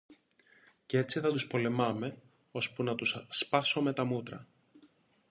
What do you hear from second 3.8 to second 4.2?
τα